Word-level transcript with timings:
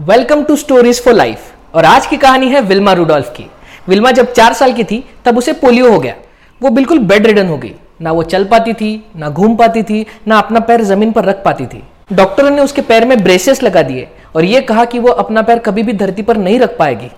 Welcome 0.00 0.42
to 0.42 0.56
stories 0.56 1.02
for 1.04 1.14
life. 1.14 1.40
और 1.74 1.84
आज 1.84 2.06
की 2.06 2.16
कहानी 2.16 2.48
है 2.48 2.60
विल्मा 2.60 2.92
रूडोल्फ 2.92 3.32
की। 3.36 3.44
विल्मा 3.88 4.10
जब 4.10 4.32
चार 4.32 4.52
साल 4.52 4.72
की 4.72 4.84
थी, 4.84 5.04
तब 5.24 5.38
उसे 5.38 5.52
पोलियो 5.52 5.90
हो 5.92 5.98
गया। 5.98 6.14
वो 6.60 6.70
बिल्कुल 6.70 6.98
बेड 6.98 7.26
रिडन 7.26 7.46
हो 7.46 7.56
गई। 7.58 7.72
ना 8.02 8.12
वो 8.12 8.22
चल 8.22 8.44
पाती 8.44 8.72
थी, 8.72 9.04
ना 9.16 9.28
घूम 9.28 9.56
पाती 9.56 9.82
थी, 9.82 10.06
ना 10.28 10.38
अपना 10.38 10.60
पैर 10.60 10.82
ज़मीन 10.82 11.12
पर 11.12 11.24
रख 11.24 11.42
पाती 11.44 11.66
थी। 11.66 11.82
डॉक्टरों 12.12 12.50
ने 12.50 12.62
उसके 12.62 12.82
पैर 12.82 13.04
में 13.04 13.22
ब्रेसेस 13.22 13.62
लगा 13.62 13.82
दिए 13.82 14.08
और 14.36 14.44
ये 14.44 14.60
कहा 14.60 14.84
कि 14.84 14.98
वो 14.98 15.08
अपना 15.08 15.42
पैर 15.42 15.58
कभी 15.58 15.82
भी 15.82 15.92
धरती 15.92 16.22
पर 16.22 16.36
नहीं 16.36 16.58
रख 16.60 16.76
पाएगी। 16.78 17.10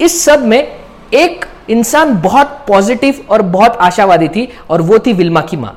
इस 0.00 0.24
सब 0.24 0.44
में 0.44 0.58
एक 1.14 1.44
इंसान 1.70 2.14
बहुत 2.20 2.64
पॉजिटिव 2.68 3.24
और 3.30 3.42
बहुत 3.42 3.76
आशावादी 3.76 4.28
थी 4.28 4.48
और 4.70 4.82
वो 4.82 4.98
थी 4.98 5.12
विल्मा 5.12 5.40
की 5.40 5.56
माँ। 5.56 5.76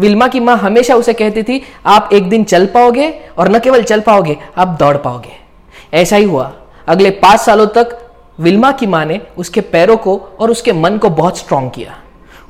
विल्मा 0.00 0.28
की 0.28 0.40
माँ 0.40 0.56
हमेशा 0.56 0.94
उसे 0.94 1.12
कहती 1.12 1.42
थी, 1.42 1.60
आप 1.86 2.10
एक 2.12 2.28
दिन 2.28 2.44
चल 2.44 2.66
पाओगे 2.66 3.10
और 3.38 3.48
न 3.48 3.58
केवल 3.58 3.82
चल 3.82 4.00
पाओगे, 4.00 4.36
आप 4.56 4.68
दौड़ 4.68 4.96
पाओगे। 4.96 5.47
ऐसा 5.92 6.16
ही 6.16 6.24
हुआ। 6.24 6.52
अगले 6.88 7.10
पाँच 7.10 7.40
सालों 7.40 7.66
तक 7.66 7.98
विल्मा 8.40 8.70
की 8.72 8.86
माँ 8.86 9.04
ने 9.04 9.20
उसके 9.38 9.60
पैरों 9.62 9.96
को 9.96 10.16
और 10.40 10.50
उसके 10.50 10.72
मन 10.72 10.98
को 10.98 11.10
बहुत 11.10 11.38
स्ट्रांग 11.38 11.70
किया। 11.70 11.96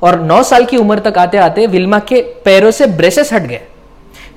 और 0.03 0.19
नौ 0.19 0.41
साल 0.43 0.65
की 0.65 0.77
उम्र 0.77 0.99
तक 0.99 1.17
आते 1.17 1.37
आते 1.37 1.65
विल्मा 1.67 1.99
के 1.99 2.21
पैरों 2.45 2.71
से 2.71 2.85
ब्रेसेस 2.87 3.33
हट 3.33 3.41
गए। 3.41 3.61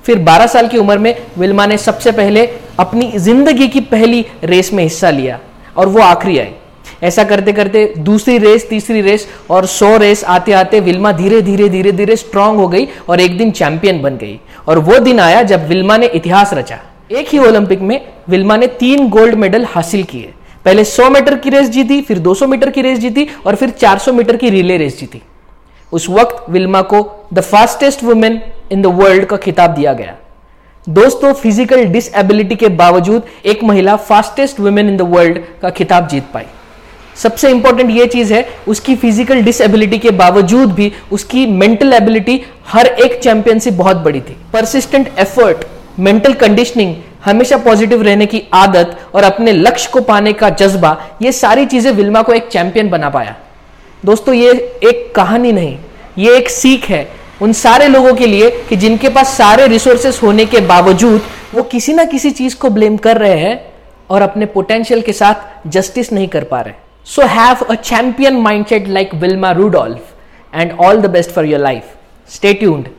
फिर 0.05 0.19
12 0.19 0.47
साल 0.47 0.67
की 0.67 0.77
उम्र 0.77 0.97
में 0.97 1.15
विल्मा 1.37 1.65
ने 1.65 1.77
सबसे 1.77 2.11
पहले 2.11 2.45
अपनी 2.79 3.11
ज़िंदगी 3.17 3.67
की 3.67 3.79
पहली 3.81 4.25
रेस 4.43 4.71
में 4.73 4.83
हिस्सा 4.83 5.09
लिया 5.09 5.39
और 5.77 5.87
वो 5.87 6.01
आखिरी 6.01 6.37
आई। 6.39 6.53
ऐसा 7.03 7.23
करते 7.23 7.53
करते 7.53 7.85
दूसरी 7.97 8.37
रेस, 8.37 8.67
तीसरी 8.69 9.01
रेस 9.01 9.27
और 9.49 9.65
सौ 9.65 9.95
रेस 9.97 10.23
आते 10.23 10.51
आते 10.51 10.79
विल्मा 10.79 11.11
धीरे 11.11 11.41
धीरे 11.41 11.69
धीरे 11.69 11.91
धीरे 11.91 12.15
स्ट्रांग 12.15 12.57
हो 12.57 12.67
गई 12.67 12.87
और 13.09 13.19
एक 13.19 13.37
दिन 13.37 13.51
चैंपियन 13.51 14.01
बन 14.01 14.17
गई। 14.17 14.39
और 14.67 14.79
वो 14.79 14.99
दिन 14.99 15.19
आया 15.19 15.41
जब 15.43 15.67
विल्मा 15.67 15.97
ने 15.97 16.07
इतिहास 16.07 16.53
रचा। 16.53 16.79
एक 17.09 17.27
ही 17.29 17.39
ओलंपिक 17.39 17.79
में 17.79 17.99
विल्मा 18.29 18.57
ने 18.57 18.67
तीन 18.79 19.07
गोल्ड 19.09 19.35
मेडल 19.35 19.65
हासिल 19.65 20.03
किए। 20.03 20.33
पहले 20.65 20.83
100 20.85 21.09
मीटर 21.09 21.37
की 21.37 21.49
रेस 21.49 21.69
जीती, 21.69 22.01
फिर 22.01 22.19
200 22.19 22.47
मीटर 22.47 22.69
की 22.69 22.81
रेस 22.81 22.99
जीती 22.99 23.27
और 23.45 23.55
फिर 23.55 23.69
400 23.71 24.11
मीटर 24.11 24.37
की 24.37 24.49
रिले 24.49 24.77
रेस 24.77 24.99
जीती। 24.99 25.21
उस 25.91 26.09
वक्त 26.09 26.49
विल्मा 26.49 26.81
को 26.83 27.01
the 27.33 27.41
fastest 27.41 28.03
women 28.03 28.41
in 28.71 28.81
the 28.81 28.85
world 28.95 29.25
का 29.25 29.37
खिताब 29.37 29.71
दिया 29.71 29.93
गया। 29.93 30.15
दोस्तों 30.87 31.33
फ़िज़िकल 31.33 31.83
डिसएबिलिटी 31.85 32.55
के 32.55 32.69
बावजूद 32.69 33.23
एक 33.45 33.63
महिला 33.63 33.95
fastest 33.97 34.59
women 34.59 34.89
in 34.89 34.97
the 34.97 35.01
world 35.13 35.39
का 35.61 35.69
खिताब 35.69 36.07
जीत 36.07 36.23
पाई। 36.33 36.45
सबसे 37.15 37.49
इंपॉर्टेंट 37.49 37.89
ये 37.91 38.05
चीज़ 38.07 38.33
है, 38.33 38.47
उसकी 38.67 38.95
फ़िज़िकल 38.95 39.41
डिसएबिलिटी 39.41 39.97
के 39.97 40.11
बावजूद 40.13 40.71
भी 40.73 40.91
उसकी 41.11 41.45
मेंटल 41.47 41.93
एबिलिटी 41.93 42.41
हर 42.67 42.87
एक 42.87 43.19
चैंपियन 43.19 43.59
से 43.59 43.71
बहुत 43.73 43.97
बड़ी 43.97 44.21
थी। 44.21 44.35
परसिस्टेंट 44.53 45.11
एफर्ट 45.19 45.65
मेंटल 45.99 46.33
कंडीशनिंग 46.33 46.95
हमेशा 47.25 47.57
पॉजिटिव 47.57 48.01
रहने 48.01 48.25
की 48.25 48.41
आदत 48.53 48.97
और 49.15 49.23
अपने 49.23 49.51
लक्ष्य 49.51 49.89
को 49.93 50.01
पाने 50.01 50.33
का 50.33 50.49
जज्बा, 50.49 50.97
ये 51.21 51.31
सारी 51.31 51.65
चीज़ें 51.65 51.91
विल्मा 51.91 52.21
को 52.21 52.33
एक 52.33 52.47
चैंपियन 52.47 52.89
बना 52.89 53.09
पाया 53.09 53.35
दोस्तों, 54.05 54.33
ये 54.33 54.51
एक 54.83 55.13
कहानी 55.15 55.51
नहीं, 55.51 55.77
ये 56.17 56.35
एक 56.37 56.49
सीख 56.49 56.85
है 56.89 57.07
उन 57.41 57.53
सारे 57.53 57.87
लोगों 57.87 58.13
के 58.13 58.27
लिए 58.27 58.49
कि 58.69 58.75
जिनके 58.75 59.09
पास 59.09 59.37
सारे 59.37 59.67
रिसोर्सेस 59.67 60.21
होने 60.23 60.45
के 60.45 60.59
बावजूद 60.67 61.21
वो 61.53 61.63
किसी 61.63 61.93
ना 61.93 62.03
किसी 62.05 62.31
चीज़ 62.31 62.55
को 62.57 62.69
ब्लेम 62.69 62.97
कर 62.97 63.17
रहे 63.17 63.37
हैं 63.39 63.59
और 64.09 64.21
अपने 64.21 64.45
पोटेंशियल 64.45 65.01
के 65.01 65.13
साथ 65.13 65.69
जस्टिस 65.69 66.11
नहीं 66.13 66.27
कर 66.27 66.43
पा 66.43 66.61
रहे 66.61 66.73
so 67.05 67.21
have 67.27 67.63
a 67.69 67.77
champion 67.91 68.41
mindset 68.47 68.87
like 68.87 69.15
Wilma 69.15 69.51
Rudolph 69.51 70.11
and 70.53 70.71
all 70.79 71.01
the 71.01 71.09
best 71.09 71.31
for 71.31 71.45
your 71.45 71.59
life. 71.59 71.95
Stay 72.29 72.53
tuned. 72.53 72.89